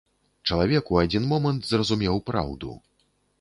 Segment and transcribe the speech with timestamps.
[0.53, 2.73] Чалавек у адзін момант зразумеў праўду.